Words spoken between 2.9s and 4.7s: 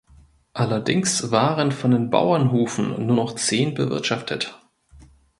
nur noch zehn bewirtschaftet.